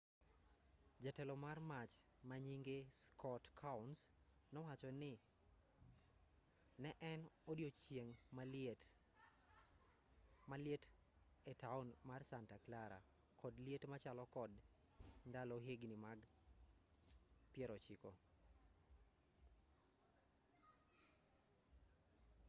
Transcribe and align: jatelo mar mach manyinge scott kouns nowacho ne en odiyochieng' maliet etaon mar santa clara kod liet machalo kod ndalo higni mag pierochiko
jatelo 1.03 1.33
mar 1.45 1.59
mach 1.71 1.93
manyinge 2.29 2.77
scott 3.03 3.43
kouns 3.59 3.99
nowacho 4.53 4.89
ne 6.83 6.91
en 7.11 7.21
odiyochieng' 7.51 8.15
maliet 10.51 10.83
etaon 11.51 11.87
mar 12.09 12.21
santa 12.31 12.57
clara 12.65 12.99
kod 13.41 13.53
liet 13.65 13.83
machalo 13.93 14.23
kod 14.35 14.51
ndalo 15.29 15.55
higni 15.65 15.97
mag 16.05 16.19
pierochiko 17.51 18.11